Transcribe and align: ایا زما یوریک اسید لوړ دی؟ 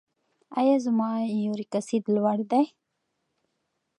ایا 0.59 0.75
زما 0.85 1.09
یوریک 1.43 1.71
اسید 1.79 2.03
لوړ 2.15 2.37
دی؟ 2.51 2.65